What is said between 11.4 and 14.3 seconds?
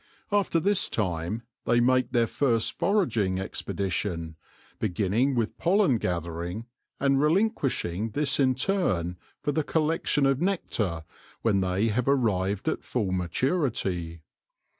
when they have arrived at full maturity.